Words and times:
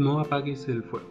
No 0.00 0.18
apagues 0.18 0.66
el 0.66 0.82
fuego. 0.82 1.10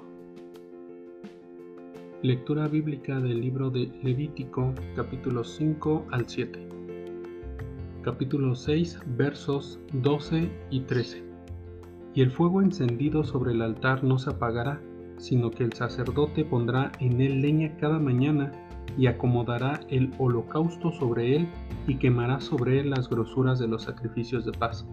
Lectura 2.24 2.68
bíblica 2.68 3.20
del 3.20 3.40
libro 3.40 3.70
de 3.70 3.92
Levítico, 4.02 4.74
capítulo 4.96 5.44
5 5.44 6.08
al 6.10 6.28
7. 6.28 6.68
Capítulo 8.02 8.56
6, 8.56 9.00
versos 9.16 9.80
12 9.94 10.50
y 10.72 10.80
13. 10.80 11.24
Y 12.16 12.22
el 12.22 12.32
fuego 12.32 12.64
encendido 12.64 13.24
sobre 13.24 13.52
el 13.52 13.62
altar 13.62 14.04
no 14.04 14.18
se 14.18 14.32
apagará, 14.32 14.82
sino 15.20 15.52
que 15.52 15.66
el 15.66 15.74
sacerdote 15.74 16.44
pondrá 16.44 16.92
en 17.00 17.22
él 17.22 17.42
leña 17.42 17.78
cada 17.78 18.00
mañana 18.00 18.52
y 18.98 19.06
acomodará 19.06 19.82
el 19.90 20.12
holocausto 20.18 20.92
sobre 20.94 21.36
él 21.36 21.48
y 21.86 21.98
quemará 21.98 22.42
sobre 22.42 22.80
él 22.80 22.90
las 22.90 23.08
grosuras 23.08 23.60
de 23.60 23.68
los 23.68 23.84
sacrificios 23.84 24.46
de 24.46 24.52
paz. 24.54 24.88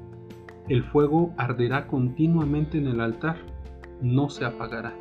El 0.68 0.84
fuego 0.84 1.32
arderá 1.38 1.86
continuamente 1.86 2.76
en 2.76 2.88
el 2.88 3.00
altar 3.00 3.55
no 4.00 4.28
se 4.28 4.44
apagará. 4.44 4.94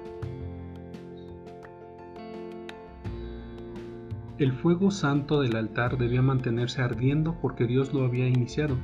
El 4.37 4.51
fuego 4.51 4.91
santo 4.91 5.39
del 5.39 5.55
altar 5.55 5.97
debía 5.97 6.21
mantenerse 6.21 6.81
ardiendo 6.81 7.37
porque 7.41 7.65
Dios 7.67 7.93
lo 7.93 8.03
había 8.03 8.27
iniciado. 8.27 8.75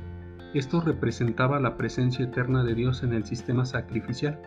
Esto 0.54 0.80
representaba 0.80 1.60
la 1.60 1.76
presencia 1.76 2.24
eterna 2.24 2.64
de 2.64 2.74
Dios 2.74 3.02
en 3.02 3.12
el 3.12 3.24
sistema 3.24 3.66
sacrificial. 3.66 4.40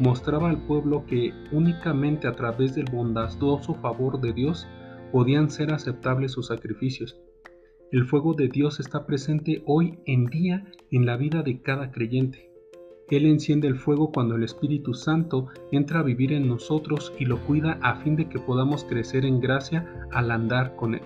Mostraba 0.00 0.50
al 0.50 0.58
pueblo 0.66 1.04
que 1.06 1.32
únicamente 1.52 2.26
a 2.26 2.32
través 2.32 2.74
del 2.74 2.86
bondadoso 2.90 3.74
favor 3.74 4.20
de 4.20 4.32
Dios 4.32 4.66
podían 5.12 5.48
ser 5.48 5.72
aceptables 5.72 6.32
sus 6.32 6.48
sacrificios. 6.48 7.20
El 7.92 8.06
fuego 8.06 8.34
de 8.34 8.48
Dios 8.48 8.80
está 8.80 9.06
presente 9.06 9.62
hoy 9.66 10.00
en 10.06 10.26
día 10.26 10.64
en 10.90 11.06
la 11.06 11.16
vida 11.16 11.42
de 11.42 11.60
cada 11.60 11.92
creyente. 11.92 12.51
Él 13.12 13.26
enciende 13.26 13.68
el 13.68 13.76
fuego 13.76 14.10
cuando 14.10 14.36
el 14.36 14.42
Espíritu 14.42 14.94
Santo 14.94 15.48
entra 15.70 16.00
a 16.00 16.02
vivir 16.02 16.32
en 16.32 16.48
nosotros 16.48 17.12
y 17.18 17.26
lo 17.26 17.44
cuida 17.44 17.78
a 17.82 17.96
fin 17.96 18.16
de 18.16 18.26
que 18.26 18.38
podamos 18.38 18.84
crecer 18.84 19.26
en 19.26 19.38
gracia 19.38 19.86
al 20.12 20.30
andar 20.30 20.76
con 20.76 20.94
Él. 20.94 21.02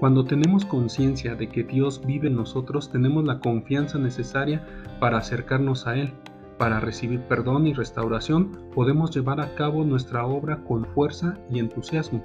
Cuando 0.00 0.24
tenemos 0.24 0.64
conciencia 0.64 1.36
de 1.36 1.48
que 1.48 1.62
Dios 1.62 2.04
vive 2.04 2.26
en 2.26 2.34
nosotros, 2.34 2.90
tenemos 2.90 3.24
la 3.24 3.38
confianza 3.38 3.96
necesaria 3.96 4.66
para 4.98 5.18
acercarnos 5.18 5.86
a 5.86 5.96
Él. 5.96 6.12
Para 6.58 6.80
recibir 6.80 7.20
perdón 7.20 7.68
y 7.68 7.74
restauración, 7.74 8.50
podemos 8.74 9.14
llevar 9.14 9.40
a 9.40 9.54
cabo 9.54 9.84
nuestra 9.84 10.26
obra 10.26 10.64
con 10.64 10.84
fuerza 10.84 11.38
y 11.48 11.60
entusiasmo. 11.60 12.24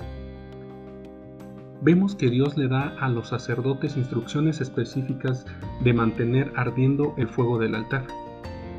Vemos 1.84 2.16
que 2.16 2.32
Dios 2.32 2.58
le 2.58 2.68
da 2.68 2.96
a 3.00 3.08
los 3.08 3.28
sacerdotes 3.28 3.98
instrucciones 3.98 4.62
específicas 4.62 5.46
de 5.84 5.94
mantener 5.94 6.52
ardiendo 6.56 7.14
el 7.18 7.28
fuego 7.28 7.60
del 7.60 7.76
altar. 7.76 8.08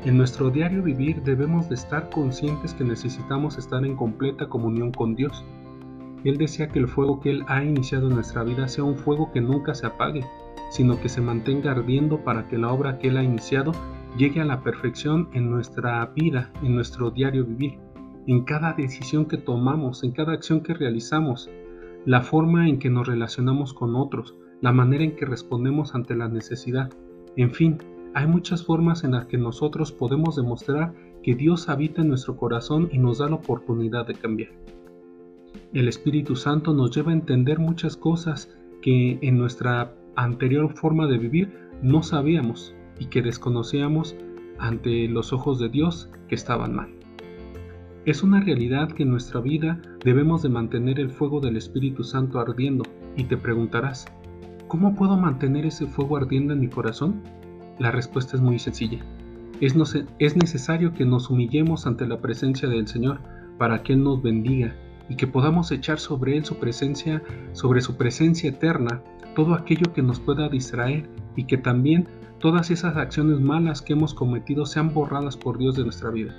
En 0.03 0.17
nuestro 0.17 0.49
diario 0.49 0.81
vivir 0.81 1.21
debemos 1.21 1.69
de 1.69 1.75
estar 1.75 2.09
conscientes 2.09 2.73
que 2.73 2.83
necesitamos 2.83 3.59
estar 3.59 3.85
en 3.85 3.95
completa 3.95 4.49
comunión 4.49 4.91
con 4.91 5.13
Dios. 5.13 5.45
Él 6.23 6.37
desea 6.37 6.69
que 6.69 6.79
el 6.79 6.87
fuego 6.87 7.19
que 7.19 7.29
Él 7.29 7.43
ha 7.47 7.63
iniciado 7.63 8.07
en 8.07 8.15
nuestra 8.15 8.43
vida 8.43 8.67
sea 8.67 8.83
un 8.83 8.97
fuego 8.97 9.31
que 9.31 9.41
nunca 9.41 9.75
se 9.75 9.85
apague, 9.85 10.25
sino 10.71 10.99
que 10.99 11.07
se 11.07 11.21
mantenga 11.21 11.71
ardiendo 11.71 12.23
para 12.23 12.47
que 12.47 12.57
la 12.57 12.71
obra 12.71 12.97
que 12.97 13.09
Él 13.09 13.17
ha 13.17 13.23
iniciado 13.23 13.73
llegue 14.17 14.41
a 14.41 14.45
la 14.45 14.63
perfección 14.63 15.29
en 15.33 15.51
nuestra 15.51 16.03
vida, 16.15 16.51
en 16.63 16.73
nuestro 16.73 17.11
diario 17.11 17.45
vivir, 17.45 17.77
en 18.25 18.43
cada 18.43 18.73
decisión 18.73 19.25
que 19.25 19.37
tomamos, 19.37 20.03
en 20.03 20.13
cada 20.13 20.33
acción 20.33 20.61
que 20.61 20.73
realizamos, 20.73 21.47
la 22.05 22.21
forma 22.21 22.67
en 22.67 22.79
que 22.79 22.89
nos 22.89 23.07
relacionamos 23.07 23.75
con 23.75 23.95
otros, 23.95 24.35
la 24.61 24.71
manera 24.71 25.03
en 25.03 25.15
que 25.15 25.25
respondemos 25.27 25.93
ante 25.93 26.15
la 26.15 26.27
necesidad, 26.27 26.89
en 27.35 27.51
fin, 27.51 27.77
hay 28.13 28.27
muchas 28.27 28.63
formas 28.63 29.03
en 29.03 29.11
las 29.11 29.25
que 29.25 29.37
nosotros 29.37 29.91
podemos 29.91 30.35
demostrar 30.35 30.93
que 31.23 31.35
Dios 31.35 31.69
habita 31.69 32.01
en 32.01 32.09
nuestro 32.09 32.35
corazón 32.35 32.89
y 32.91 32.97
nos 32.97 33.19
da 33.19 33.29
la 33.29 33.35
oportunidad 33.35 34.05
de 34.05 34.15
cambiar. 34.15 34.51
El 35.73 35.87
Espíritu 35.87 36.35
Santo 36.35 36.73
nos 36.73 36.93
lleva 36.95 37.11
a 37.11 37.15
entender 37.15 37.59
muchas 37.59 37.95
cosas 37.95 38.53
que 38.81 39.17
en 39.21 39.37
nuestra 39.37 39.93
anterior 40.15 40.73
forma 40.73 41.07
de 41.07 41.17
vivir 41.17 41.53
no 41.81 42.03
sabíamos 42.03 42.75
y 42.99 43.05
que 43.05 43.21
desconocíamos 43.21 44.15
ante 44.59 45.07
los 45.07 45.31
ojos 45.31 45.59
de 45.59 45.69
Dios 45.69 46.09
que 46.27 46.35
estaban 46.35 46.75
mal. 46.75 46.89
Es 48.05 48.23
una 48.23 48.41
realidad 48.41 48.91
que 48.91 49.03
en 49.03 49.11
nuestra 49.11 49.39
vida 49.39 49.81
debemos 50.03 50.41
de 50.41 50.49
mantener 50.49 50.99
el 50.99 51.11
fuego 51.11 51.39
del 51.39 51.55
Espíritu 51.55 52.03
Santo 52.03 52.39
ardiendo 52.39 52.83
y 53.15 53.25
te 53.25 53.37
preguntarás, 53.37 54.05
¿cómo 54.67 54.95
puedo 54.95 55.17
mantener 55.17 55.65
ese 55.65 55.85
fuego 55.85 56.17
ardiendo 56.17 56.53
en 56.53 56.59
mi 56.59 56.67
corazón? 56.67 57.21
La 57.81 57.89
respuesta 57.89 58.35
es 58.35 58.43
muy 58.43 58.59
sencilla. 58.59 58.99
Es, 59.59 59.73
es 60.19 60.35
necesario 60.35 60.93
que 60.93 61.03
nos 61.03 61.31
humillemos 61.31 61.87
ante 61.87 62.05
la 62.05 62.21
presencia 62.21 62.69
del 62.69 62.87
Señor 62.87 63.21
para 63.57 63.81
que 63.81 63.93
Él 63.93 64.03
nos 64.03 64.21
bendiga 64.21 64.75
y 65.09 65.15
que 65.15 65.25
podamos 65.25 65.71
echar 65.71 65.97
sobre 65.97 66.37
Él 66.37 66.45
su 66.45 66.57
presencia, 66.57 67.23
sobre 67.53 67.81
su 67.81 67.97
presencia 67.97 68.51
eterna, 68.51 69.01
todo 69.35 69.55
aquello 69.55 69.91
que 69.93 70.03
nos 70.03 70.19
pueda 70.19 70.47
distraer 70.47 71.09
y 71.35 71.45
que 71.45 71.57
también 71.57 72.07
todas 72.37 72.69
esas 72.69 72.97
acciones 72.97 73.39
malas 73.39 73.81
que 73.81 73.93
hemos 73.93 74.13
cometido 74.13 74.67
sean 74.67 74.93
borradas 74.93 75.35
por 75.35 75.57
Dios 75.57 75.75
de 75.75 75.85
nuestra 75.85 76.11
vida. 76.11 76.35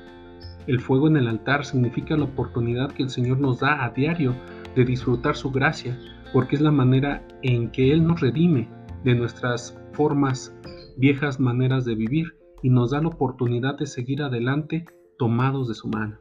El 0.68 0.78
fuego 0.78 1.08
en 1.08 1.16
el 1.16 1.26
altar 1.26 1.64
significa 1.64 2.16
la 2.16 2.26
oportunidad 2.26 2.92
que 2.92 3.02
el 3.02 3.10
Señor 3.10 3.40
nos 3.40 3.58
da 3.58 3.84
a 3.84 3.90
diario 3.90 4.32
de 4.76 4.84
disfrutar 4.84 5.34
su 5.34 5.50
gracia, 5.50 5.98
porque 6.32 6.54
es 6.54 6.62
la 6.62 6.70
manera 6.70 7.26
en 7.42 7.68
que 7.72 7.92
Él 7.92 8.06
nos 8.06 8.20
redime 8.20 8.68
de 9.02 9.16
nuestras 9.16 9.76
formas 9.92 10.54
viejas 10.96 11.40
maneras 11.40 11.84
de 11.84 11.94
vivir 11.94 12.36
y 12.62 12.70
nos 12.70 12.90
da 12.90 13.00
la 13.00 13.08
oportunidad 13.08 13.76
de 13.78 13.86
seguir 13.86 14.22
adelante 14.22 14.84
tomados 15.18 15.68
de 15.68 15.74
su 15.74 15.88
mano. 15.88 16.18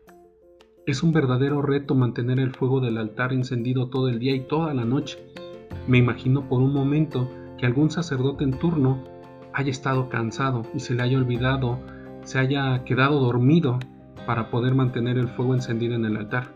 Es 0.86 1.04
un 1.04 1.14
verdadero 1.14 1.62
reto 1.62 1.94
mantener 1.94 2.40
el 2.40 2.52
fuego 2.52 2.82
del 2.82 2.98
altar 2.98 3.34
encendido 3.34 3.90
todo 3.90 4.10
el 4.10 4.20
día 4.20 4.36
y 4.36 4.48
toda 4.48 4.74
la 4.74 4.84
noche. 4.84 5.20
Me 5.88 6.00
imagino 6.00 6.50
por 6.50 6.62
un 6.62 6.74
momento 6.74 7.30
que 7.58 7.66
algún 7.66 7.92
sacerdote 7.92 8.44
en 8.44 8.58
turno 8.58 9.04
haya 9.54 9.70
estado 9.70 10.10
cansado 10.10 10.64
y 10.74 10.80
se 10.80 10.96
le 10.96 11.04
haya 11.04 11.18
olvidado, 11.18 11.80
se 12.24 12.40
haya 12.40 12.84
quedado 12.84 13.20
dormido 13.20 13.78
para 14.26 14.50
poder 14.50 14.74
mantener 14.74 15.18
el 15.18 15.28
fuego 15.28 15.54
encendido 15.54 15.96
en 15.96 16.06
el 16.06 16.18
altar. 16.18 16.48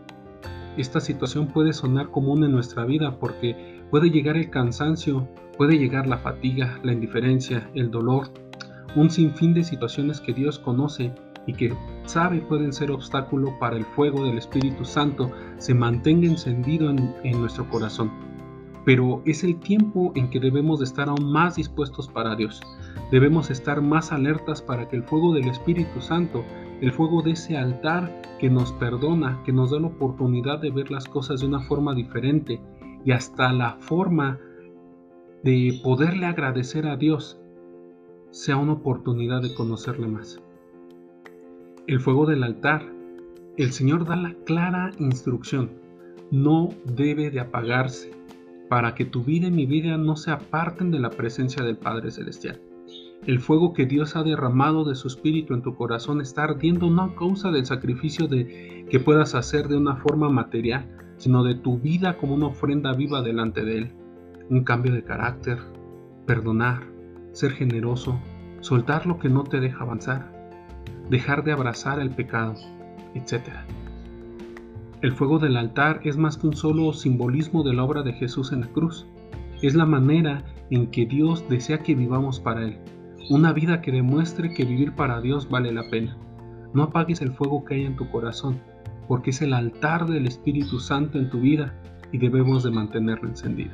Esta 0.76 1.00
situación 1.00 1.48
puede 1.48 1.72
sonar 1.72 2.10
común 2.10 2.44
en 2.44 2.52
nuestra 2.52 2.84
vida 2.84 3.18
porque 3.18 3.75
puede 3.90 4.10
llegar 4.10 4.36
el 4.36 4.50
cansancio 4.50 5.28
Puede 5.56 5.78
llegar 5.78 6.06
la 6.06 6.18
fatiga, 6.18 6.78
la 6.82 6.92
indiferencia, 6.92 7.70
el 7.74 7.90
dolor, 7.90 8.28
un 8.94 9.08
sinfín 9.08 9.54
de 9.54 9.64
situaciones 9.64 10.20
que 10.20 10.34
Dios 10.34 10.58
conoce 10.58 11.12
y 11.46 11.54
que 11.54 11.72
sabe 12.04 12.40
pueden 12.40 12.74
ser 12.74 12.90
obstáculo 12.90 13.58
para 13.58 13.76
el 13.76 13.84
fuego 13.84 14.24
del 14.24 14.36
Espíritu 14.36 14.84
Santo 14.84 15.30
se 15.56 15.72
mantenga 15.72 16.26
encendido 16.26 16.90
en, 16.90 17.40
nuestro 17.40 17.66
corazón. 17.70 18.10
Pero 18.84 19.22
es 19.24 19.44
el 19.44 19.58
tiempo 19.58 20.12
en 20.14 20.28
que 20.28 20.40
debemos 20.40 20.80
de 20.80 20.84
estar 20.84 21.08
aún 21.08 21.32
más 21.32 21.56
dispuestos 21.56 22.06
para 22.06 22.36
Dios. 22.36 22.60
Debemos 23.10 23.50
estar 23.50 23.80
más 23.80 24.12
alertas 24.12 24.60
para 24.60 24.86
que 24.88 24.96
el 24.96 25.04
fuego 25.04 25.32
del 25.32 25.48
Espíritu 25.48 26.02
Santo, 26.02 26.44
el 26.82 26.92
fuego 26.92 27.22
de 27.22 27.30
ese 27.30 27.56
altar 27.56 28.22
que 28.38 28.50
nos 28.50 28.72
perdona, 28.74 29.40
que 29.44 29.52
nos 29.52 29.70
da 29.70 29.80
la 29.80 29.86
oportunidad 29.86 30.60
de 30.60 30.70
ver 30.70 30.90
las 30.90 31.06
cosas 31.06 31.40
de 31.40 31.46
una 31.46 31.60
forma 31.60 31.94
diferente 31.94 32.60
y 33.06 33.12
hasta 33.12 33.52
la 33.52 33.76
forma 33.78 34.38
de 35.44 35.80
poderle 35.82 36.26
agradecer 36.26 36.88
a 36.88 36.96
Dios 36.96 37.40
sea 38.32 38.56
una 38.56 38.72
oportunidad 38.72 39.40
de 39.40 39.54
conocerle 39.54 40.08
más. 40.08 40.42
El 41.86 42.00
fuego 42.00 42.26
del 42.26 42.42
altar, 42.42 42.82
el 43.56 43.70
Señor 43.70 44.06
da 44.06 44.16
la 44.16 44.34
clara 44.44 44.90
instrucción, 44.98 45.70
no 46.32 46.70
debe 46.84 47.30
de 47.30 47.38
apagarse 47.38 48.10
para 48.68 48.96
que 48.96 49.04
tu 49.04 49.22
vida 49.22 49.46
y 49.46 49.52
mi 49.52 49.66
vida 49.66 49.96
no 49.96 50.16
se 50.16 50.32
aparten 50.32 50.90
de 50.90 50.98
la 50.98 51.10
presencia 51.10 51.62
del 51.64 51.76
Padre 51.76 52.10
Celestial. 52.10 52.60
El 53.24 53.40
fuego 53.40 53.72
que 53.72 53.86
Dios 53.86 54.16
ha 54.16 54.22
derramado 54.22 54.84
de 54.84 54.94
su 54.94 55.08
espíritu 55.08 55.54
en 55.54 55.62
tu 55.62 55.74
corazón 55.74 56.20
está 56.20 56.44
ardiendo 56.44 56.90
no 56.90 57.02
a 57.02 57.14
causa 57.14 57.50
del 57.50 57.66
sacrificio 57.66 58.28
de, 58.28 58.86
que 58.90 59.00
puedas 59.00 59.34
hacer 59.34 59.68
de 59.68 59.76
una 59.76 59.96
forma 59.96 60.28
material, 60.28 60.88
sino 61.16 61.42
de 61.42 61.54
tu 61.54 61.78
vida 61.78 62.18
como 62.18 62.34
una 62.34 62.48
ofrenda 62.48 62.92
viva 62.92 63.22
delante 63.22 63.64
de 63.64 63.78
Él 63.78 63.92
un 64.48 64.64
cambio 64.64 64.92
de 64.92 65.02
carácter, 65.02 65.58
perdonar, 66.26 66.82
ser 67.32 67.52
generoso, 67.52 68.18
soltar 68.60 69.06
lo 69.06 69.18
que 69.18 69.28
no 69.28 69.44
te 69.44 69.60
deja 69.60 69.82
avanzar, 69.82 70.32
dejar 71.10 71.44
de 71.44 71.52
abrazar 71.52 72.00
el 72.00 72.10
pecado, 72.10 72.54
etc. 73.14 73.42
El 75.02 75.12
fuego 75.12 75.38
del 75.38 75.56
altar 75.56 76.00
es 76.04 76.16
más 76.16 76.36
que 76.36 76.46
un 76.46 76.56
solo 76.56 76.92
simbolismo 76.92 77.62
de 77.62 77.74
la 77.74 77.84
obra 77.84 78.02
de 78.02 78.12
Jesús 78.12 78.52
en 78.52 78.60
la 78.62 78.68
cruz. 78.68 79.06
Es 79.62 79.74
la 79.74 79.86
manera 79.86 80.44
en 80.70 80.88
que 80.88 81.06
Dios 81.06 81.48
desea 81.48 81.78
que 81.78 81.94
vivamos 81.94 82.40
para 82.40 82.64
Él. 82.64 82.78
Una 83.28 83.52
vida 83.52 83.80
que 83.80 83.90
demuestre 83.90 84.54
que 84.54 84.64
vivir 84.64 84.94
para 84.94 85.20
Dios 85.20 85.48
vale 85.50 85.72
la 85.72 85.90
pena. 85.90 86.16
No 86.72 86.84
apagues 86.84 87.20
el 87.22 87.32
fuego 87.32 87.64
que 87.64 87.74
hay 87.74 87.84
en 87.84 87.96
tu 87.96 88.08
corazón, 88.08 88.60
porque 89.08 89.30
es 89.30 89.42
el 89.42 89.52
altar 89.52 90.06
del 90.06 90.28
Espíritu 90.28 90.78
Santo 90.78 91.18
en 91.18 91.28
tu 91.28 91.40
vida 91.40 91.74
y 92.12 92.18
debemos 92.18 92.62
de 92.62 92.70
mantenerlo 92.70 93.28
encendido. 93.28 93.72